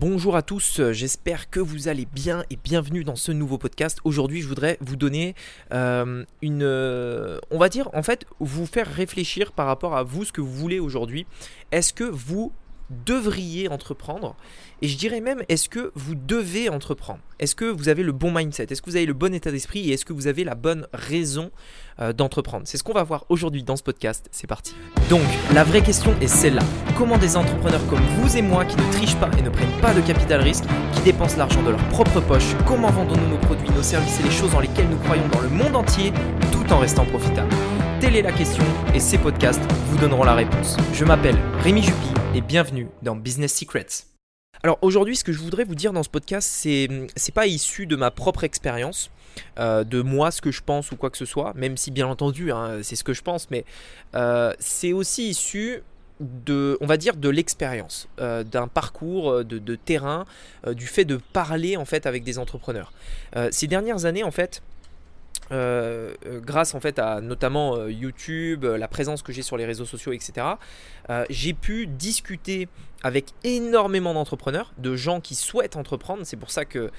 [0.00, 3.98] Bonjour à tous, j'espère que vous allez bien et bienvenue dans ce nouveau podcast.
[4.04, 5.34] Aujourd'hui, je voudrais vous donner
[5.74, 6.62] euh, une...
[6.62, 10.40] euh, on va dire, en fait, vous faire réfléchir par rapport à vous, ce que
[10.40, 11.26] vous voulez aujourd'hui.
[11.70, 12.50] Est-ce que vous
[12.90, 14.36] devriez entreprendre
[14.82, 17.20] Et je dirais même, est-ce que vous devez entreprendre?
[17.38, 18.66] Est-ce que vous avez le bon mindset?
[18.70, 19.90] Est-ce que vous avez le bon état d'esprit?
[19.90, 21.50] Et est-ce que vous avez la bonne raison
[22.00, 22.64] euh, d'entreprendre?
[22.66, 24.28] C'est ce qu'on va voir aujourd'hui dans ce podcast.
[24.32, 24.74] C'est parti.
[25.08, 25.22] Donc,
[25.54, 26.62] la vraie question est celle-là.
[26.96, 29.94] Comment des entrepreneurs comme vous et moi qui ne trichent pas et ne prennent pas
[29.94, 30.64] de capital risque,
[30.94, 34.30] qui dépensent l'argent de leur propre poche, comment vendons-nous nos produits, nos services et les
[34.30, 36.12] choses dans lesquelles nous croyons dans le monde entier
[36.52, 37.54] tout en restant profitables?
[38.00, 40.76] Telle est la question et ces podcasts vous donneront la réponse.
[40.94, 44.04] Je m'appelle Rémi Jupy et bienvenue dans Business Secrets.
[44.62, 47.86] Alors aujourd'hui, ce que je voudrais vous dire dans ce podcast, c'est c'est pas issu
[47.86, 49.10] de ma propre expérience,
[49.58, 52.06] euh, de moi ce que je pense ou quoi que ce soit, même si bien
[52.06, 53.64] entendu hein, c'est ce que je pense, mais
[54.14, 55.82] euh, c'est aussi issu
[56.20, 60.26] de, on va dire, de l'expérience, euh, d'un parcours de, terrain,
[60.68, 62.92] du fait de parler en fait avec des entrepreneurs.
[63.50, 64.62] Ces dernières années, en fait,
[65.52, 69.64] euh, euh, grâce en fait à notamment euh, YouTube, la présence que j'ai sur les
[69.64, 70.46] réseaux sociaux, etc.
[71.28, 72.68] j'ai pu discuter
[73.02, 76.22] avec énormément d'entrepreneurs, de gens qui souhaitent entreprendre.
[76.24, 76.90] C'est pour ça que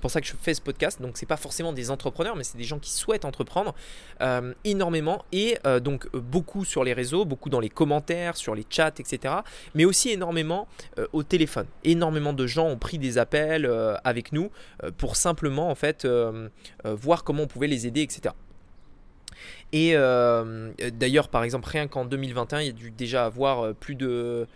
[0.00, 1.02] pour ça que je fais ce podcast.
[1.02, 3.74] Donc c'est pas forcément des entrepreneurs, mais c'est des gens qui souhaitent entreprendre
[4.20, 8.64] euh, énormément et euh, donc beaucoup sur les réseaux, beaucoup dans les commentaires, sur les
[8.68, 9.34] chats, etc.
[9.74, 10.66] Mais aussi énormément
[10.98, 11.66] euh, au téléphone.
[11.84, 13.70] Énormément de gens ont pris des appels
[14.04, 14.50] avec nous
[14.98, 16.06] pour simplement en fait
[16.84, 18.34] voir comment on pouvait les aider, etc.
[19.72, 19.92] Et
[20.92, 24.46] d'ailleurs, par exemple, rien qu'en 2021, il y a dû déjà avoir plus de,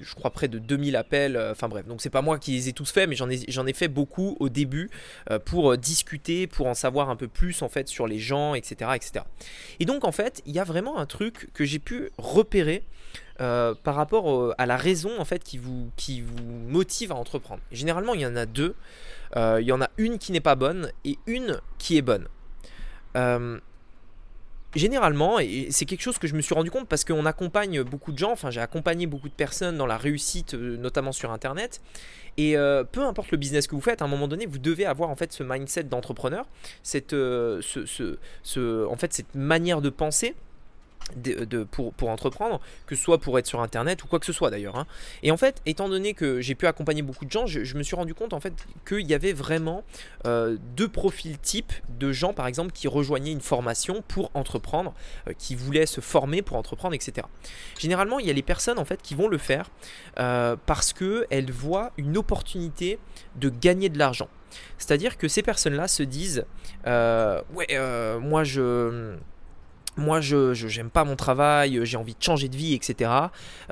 [0.00, 1.36] je crois, près de 2000 appels.
[1.36, 3.28] euh, Enfin bref, donc c'est pas moi qui les ai tous faits, mais j'en
[3.66, 4.90] ai, fait beaucoup au début
[5.30, 8.54] euh, pour euh, discuter, pour en savoir un peu plus en fait sur les gens,
[8.54, 9.24] etc., etc.
[9.78, 12.84] Et donc en fait, il y a vraiment un truc que j'ai pu repérer.
[13.38, 17.62] par rapport à la raison en fait qui vous, qui vous motive à entreprendre.
[17.72, 18.74] Généralement, il y en a deux.
[19.36, 22.28] Il y en a une qui n'est pas bonne et une qui est bonne.
[24.76, 28.12] Généralement, et c'est quelque chose que je me suis rendu compte parce qu'on accompagne beaucoup
[28.12, 31.80] de gens, enfin j'ai accompagné beaucoup de personnes dans la réussite, euh, notamment sur Internet,
[32.36, 34.86] et euh, peu importe le business que vous faites, à un moment donné, vous devez
[34.86, 36.46] avoir en fait ce mindset d'entrepreneur,
[36.84, 40.36] cette, euh, ce, ce- ce- en fait, cette manière de penser
[41.16, 44.26] de, de- pour, pour entreprendre, que ce soit pour être sur internet ou quoi que
[44.26, 44.76] ce soit d'ailleurs.
[44.76, 44.86] hein.
[45.22, 47.96] Et en fait, étant donné que j'ai pu accompagner beaucoup de gens, je, me suis
[47.96, 48.52] rendu compte en fait
[48.86, 49.82] qu'il y avait vraiment
[50.26, 54.94] euh, deux profils types de gens par exemple qui rejoignaient une formation pour entreprendre,
[55.28, 57.26] euh, qui voulaient se former pour entreprendre, etc.
[57.78, 59.70] Généralement, il y a les personnes en fait qui vont le faire
[60.18, 62.98] euh, parce qu'elles voient une opportunité
[63.36, 64.28] de gagner de l'argent.
[64.78, 66.44] C'est-à-dire que ces personnes-là se disent
[66.86, 69.14] euh, ouais, euh, moi je
[70.00, 73.10] moi je j'aime pas mon travail, euh, j'ai envie de changer de vie, etc.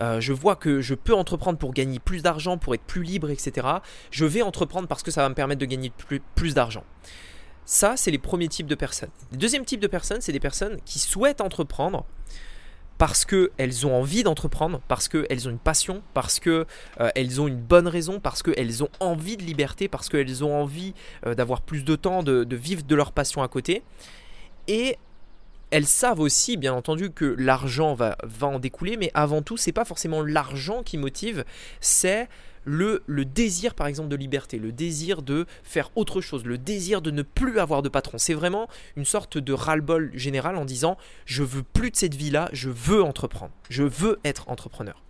[0.01, 3.31] Euh, je vois que je peux entreprendre pour gagner plus d'argent, pour être plus libre,
[3.31, 3.67] etc.
[4.11, 5.93] Je vais entreprendre parce que ça va me permettre de gagner
[6.35, 6.85] plus, d'argent.
[7.65, 9.11] Ça, c'est les premiers types de personnes.
[9.33, 12.07] Le deuxième type de personnes, c'est des personnes qui souhaitent entreprendre
[12.97, 17.87] parce qu'elles ont envie d'entreprendre, parce qu'elles ont une passion, parce qu'elles ont une bonne
[17.87, 20.95] raison, parce qu'elles ont envie de liberté, parce qu'elles ont envie
[21.27, 23.83] euh, d'avoir plus de temps, de, de vivre de leur passion à côté.
[24.67, 24.99] Et
[25.71, 29.85] elles savent aussi, bien entendu, que l'argent va, en découler, mais avant tout, c'est pas
[29.85, 31.45] forcément l'argent qui motive,
[31.81, 32.29] c'est
[32.65, 37.01] le, le désir, par exemple, de liberté, le désir de faire autre chose, le désir
[37.01, 38.19] de ne plus avoir de patron.
[38.19, 42.51] C'est vraiment une sorte de ras-le-bol général en disant je veux plus de cette vie-là,
[42.53, 45.03] je veux entreprendre, je veux être entrepreneur.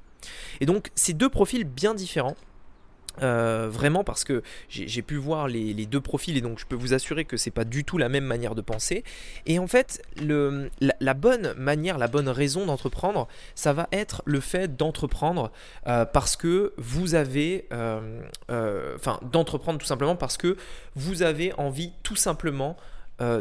[0.61, 2.37] Et donc, c'est deux profils bien différents.
[3.23, 6.95] Euh, vraiment parce que j'ai pu voir les, deux profils et donc je peux vous
[6.95, 9.05] assurer que c'est pas du tout la même manière de penser.
[9.47, 14.77] Et en fait la, bonne manière la bonne raison d'entreprendre ça va être le fait
[14.77, 15.51] d'entreprendre
[15.87, 18.21] euh, parce que vous avez euh,
[18.95, 20.57] enfin d'entreprendre tout simplement parce que
[20.95, 22.77] vous avez envie tout simplement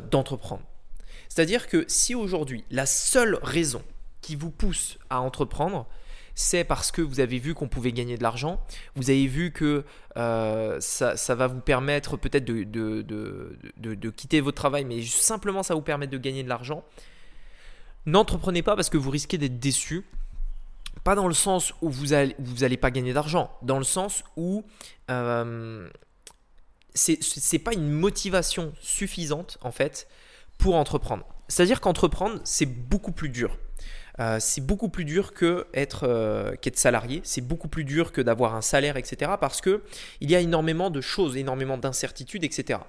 [0.09, 0.63] d'entreprendre.
[1.29, 3.83] C'est à dire que si aujourd'hui la seule raison
[4.21, 5.85] qui vous pousse à entreprendre
[6.37, 8.61] c'est parce que vous avez vu qu'on pouvait gagner de l'argent,
[8.95, 9.83] vous avez vu que
[10.17, 16.11] euh, ça, va vous permettre peut-être de, quitter votre travail, mais simplement ça vous permettre
[16.11, 16.85] de gagner de l'argent.
[18.05, 20.05] N'entreprenez pas parce que vous risquez d'être déçu.
[21.03, 24.23] Pas dans le sens où vous allez, vous allez pas gagner d'argent, dans le sens
[24.35, 24.63] où
[25.09, 25.89] euh,
[26.93, 30.07] c'est pas une motivation suffisante en fait
[30.59, 31.25] pour entreprendre.
[31.47, 33.57] C'est-à-dire qu'entreprendre c'est beaucoup plus dur.
[34.19, 38.21] Euh, c'est beaucoup plus dur que être, euh, qu'être salarié, c'est beaucoup plus dur que
[38.21, 39.31] d'avoir un salaire, etc.
[39.39, 39.83] Parce que
[40.21, 42.79] il y a énormément de choses, énormément d'incertitudes, etc.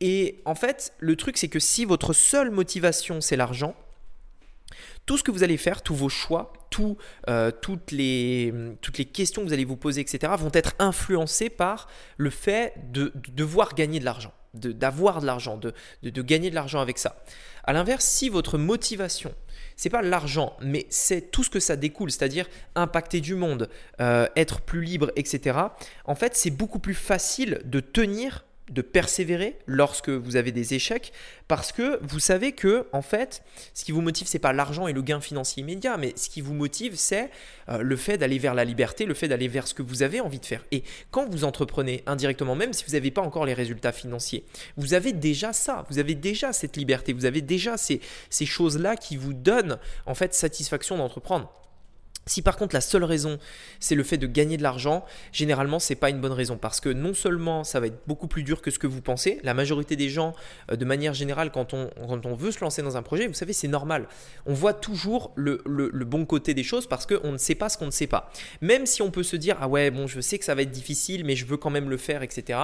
[0.00, 3.74] Et en fait, le truc c'est que si votre seule motivation c'est l'argent,
[5.06, 6.52] tout ce que vous allez faire, tous vos choix,
[7.28, 11.50] euh, toutes, les, toutes les questions que vous allez vous poser, etc., vont être influencés
[11.50, 15.72] par le fait de, devoir gagner de l'argent, d'avoir de, l'argent, de,
[16.02, 17.22] de, gagner de l'argent avec ça.
[17.64, 19.34] À l'inverse, si votre motivation,
[19.76, 23.68] c'est pas l'argent, mais c'est tout ce que ça découle, c'est-à-dire impacter du monde,
[24.00, 25.58] euh, être plus libre, etc.,
[26.04, 31.12] en fait, c'est beaucoup plus facile de tenir de persévérer lorsque vous avez des échecs
[31.48, 33.42] parce que vous savez que en fait
[33.74, 36.40] ce qui vous motive c'est pas l'argent et le gain financier immédiat mais ce qui
[36.40, 37.30] vous motive c'est
[37.68, 40.20] euh, le fait d'aller vers la liberté le fait d'aller vers ce que vous avez
[40.20, 40.64] envie de faire.
[40.70, 44.44] Et quand vous entreprenez indirectement même si vous n'avez pas encore les résultats financiers
[44.76, 48.78] vous avez déjà ça vous avez déjà cette liberté vous avez déjà ces, ces choses
[48.78, 51.61] là qui vous donnent en fait satisfaction d'entreprendre
[52.26, 53.38] si par contre la seule raison
[53.80, 56.88] c'est le fait de gagner de l'argent, généralement c'est pas une bonne raison parce que
[56.88, 59.96] non seulement ça va être beaucoup plus dur que ce que vous pensez, la majorité
[59.96, 60.34] des gens
[60.70, 61.90] euh, de manière générale quand on,
[62.34, 64.06] veut se lancer dans un projet, vous savez c'est normal,
[64.46, 65.62] on voit toujours le,
[66.04, 68.30] bon côté des choses parce qu'on ne sait pas ce qu'on ne sait pas.
[68.60, 70.70] Même si on peut se dire ah ouais bon je sais que ça va être
[70.70, 72.58] difficile mais je veux quand même le faire etc.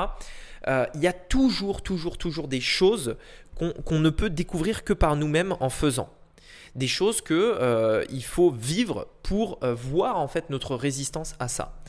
[0.66, 3.16] Euh, il y a toujours toujours toujours des choses
[3.54, 6.10] qu'on ne peut découvrir que par nous-mêmes en faisant
[6.78, 11.48] des choses que euh, il faut vivre pour euh, voir en fait notre résistance à
[11.48, 11.82] ça.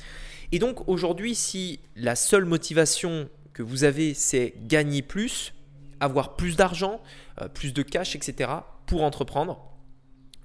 [0.52, 5.54] Et donc aujourd'hui, si la seule motivation que vous avez, c'est gagner plus,
[6.00, 7.02] avoir plus d'argent,
[7.40, 8.50] euh, plus de cash, etc.,
[8.88, 9.64] pour entreprendre,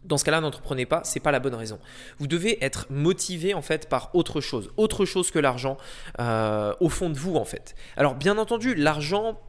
[0.05, 1.79] dans ce cas-là, n'entreprenez pas, c'est pas la bonne raison.
[2.19, 5.79] Vous devez être motivé en fait par autre chose, autre chose que l'argent
[6.19, 7.75] au fond de vous en fait.
[7.97, 9.41] Alors bien entendu, l'argent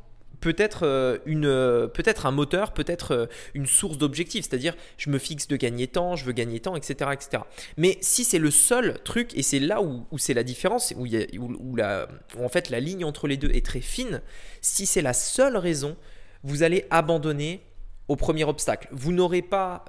[0.45, 3.25] peut-être euh, une euh, peut-être un moteur, peut-être euh,
[3.55, 7.09] une source d'objectif, c'est-à-dire je me fixe de gagner temps, je veux gagner temps, etc.,
[7.13, 7.43] etc.
[7.77, 11.75] Mais si c'est le seul truc et c'est là où, c'est la différence, où, où,
[11.75, 12.07] la,
[12.39, 14.21] en fait la ligne entre les deux est très fine,
[14.61, 15.97] si c'est la seule raison,
[16.43, 17.63] vous allez abandonner
[18.07, 18.87] au premier obstacle.
[18.91, 19.83] Vous n'aurez pas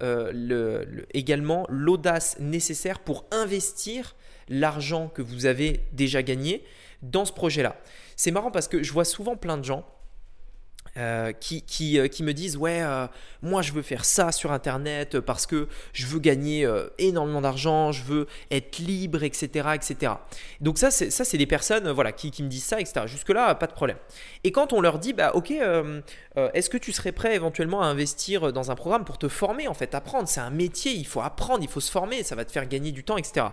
[1.13, 4.17] également l'audace nécessaire pour investir
[4.49, 6.65] l'argent que vous avez déjà gagné
[7.03, 7.77] dans ce projet-là.
[8.17, 9.85] C'est marrant parce que je vois souvent plein de gens
[10.97, 13.07] euh, qui, qui, euh, qui, me disent ouais euh,
[13.43, 16.67] moi je veux faire ça sur internet parce que je veux gagner
[16.99, 20.13] énormément d'argent je veux être libre etc etc
[20.61, 23.29] donc ça c'est ça c'est des personnes voilà qui, qui, me disent ça etc jusque
[23.29, 23.99] là pas de problème.
[24.45, 25.53] Et quand on leur dit bah ok
[26.37, 29.75] est-ce que tu serais prêt éventuellement à investir dans un programme pour te former en
[29.75, 30.29] fait apprendre?
[30.29, 32.93] C'est un métier il faut apprendre il faut se former ça va te faire gagner
[32.93, 33.47] du temps etc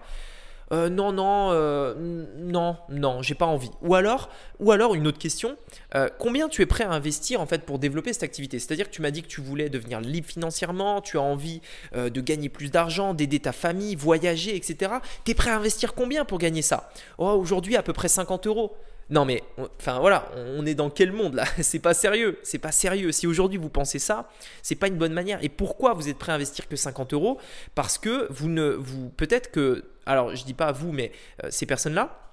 [0.74, 1.94] euh, non, non, euh,
[2.38, 3.70] non, non, j'ai pas envie.
[3.84, 4.30] Ou alors,
[4.60, 5.56] ou alors une autre question,
[5.94, 8.58] euh, combien tu es prêt à investir en fait pour développer cette activité?
[8.58, 11.62] C'est-à-dire que tu m'as dit que tu voulais devenir libre financièrement, tu as envie
[11.96, 14.94] de gagner plus d'argent, d'aider ta famille, voyager, etc.
[15.26, 16.90] Tu es prêt à investir combien pour gagner ça?
[17.20, 18.76] Oh, Aujourd'hui, à peu près 50 euros.
[19.14, 19.44] Non mais,
[19.80, 21.46] enfin voilà, on est dans quel monde là?
[21.62, 23.12] C'est pas sérieux, c'est pas sérieux.
[23.12, 24.28] Si aujourd'hui vous pensez ça,
[24.64, 25.38] c'est pas une bonne manière.
[25.44, 27.38] Et pourquoi vous êtes prêt à investir que 50 euros?
[27.76, 31.12] Parce que vous ne, vous, peut-être que, alors je dis pas vous, mais
[31.44, 32.24] euh, ces personnes-là,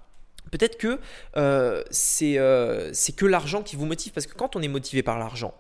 [0.51, 0.99] Peut-être que
[1.37, 1.85] euh,
[2.23, 5.55] euh, c'est que l'argent qui vous motive, parce que quand on est motivé par l'argent,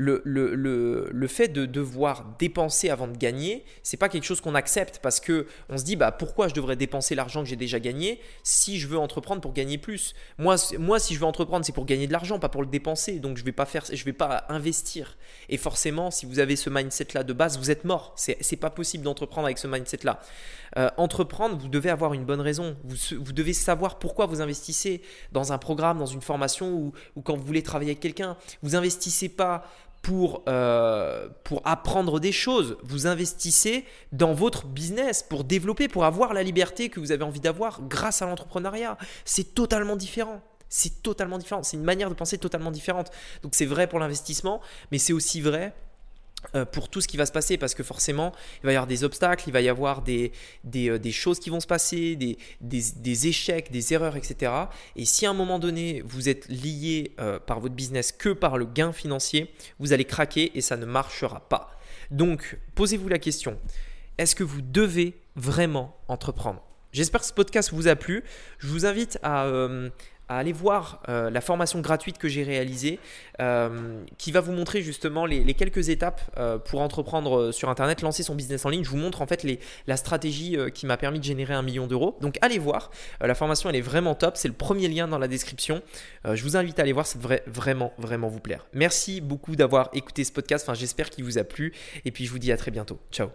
[0.00, 4.40] le, le, le, le, fait de devoir dépenser avant de gagner, c'est pas quelque chose
[4.40, 7.56] qu'on accepte parce que on se dit bah pourquoi je devrais dépenser l'argent que j'ai
[7.56, 10.14] déjà gagné si je veux entreprendre pour gagner plus?
[10.38, 13.18] Moi, moi si je veux entreprendre, c'est pour gagner de l'argent, pas pour le dépenser.
[13.18, 15.18] Donc je vais pas faire, je vais pas investir.
[15.48, 18.14] Et forcément, si vous avez ce mindset là de base, vous êtes mort.
[18.16, 20.20] C'est pas possible d'entreprendre avec ce mindset là.
[20.76, 22.76] Euh, entreprendre, vous devez avoir une bonne raison.
[22.84, 25.02] Vous, vous, devez savoir pourquoi vous investissez
[25.32, 28.36] dans un programme, dans une formation ou, ou quand vous voulez travailler avec quelqu'un.
[28.62, 29.64] Vous investissez pas
[30.02, 32.76] pour, euh, pour apprendre des choses.
[32.82, 37.40] Vous investissez dans votre business pour développer, pour avoir la liberté que vous avez envie
[37.40, 38.96] d'avoir grâce à l'entrepreneuriat.
[39.24, 40.40] C'est totalement différent.
[40.68, 41.62] C'est totalement différent.
[41.62, 43.10] C'est une manière de penser totalement différente.
[43.42, 45.74] Donc c'est vrai pour l'investissement, mais c'est aussi vrai
[46.72, 49.04] pour tout ce qui va se passer parce que forcément il va y avoir des
[49.04, 50.32] obstacles, il va y avoir des,
[50.64, 54.52] des, euh, choses qui vont se passer, des, des, échecs, des erreurs, etc.
[54.96, 58.56] Et si à un moment donné vous êtes lié euh, par votre business que par
[58.56, 61.70] le gain financier, vous allez craquer et ça ne marchera pas.
[62.10, 63.58] Donc posez-vous la question,
[64.16, 66.62] est-ce que vous devez vraiment entreprendre?
[66.92, 68.24] J'espère que ce podcast vous a plu.
[68.58, 69.46] Je vous invite à,
[70.28, 72.98] à aller voir euh, la formation gratuite que j'ai réalisée
[73.40, 78.22] euh, qui va vous montrer justement les, quelques étapes euh, pour entreprendre sur Internet, lancer
[78.22, 78.84] son business en ligne.
[78.84, 79.46] Je vous montre en fait
[79.86, 82.16] la stratégie qui m'a permis de générer un million d'euros.
[82.20, 85.28] Donc allez voir, la formation elle est vraiment top, c'est le premier lien dans la
[85.28, 85.82] description.
[86.24, 88.66] je vous invite à aller voir, ça devrait vraiment vraiment vous plaire.
[88.72, 91.72] Merci beaucoup d'avoir écouté ce podcast, j'espère qu'il vous a plu
[92.04, 92.98] et puis je vous dis à très bientôt.
[93.10, 93.28] Ciao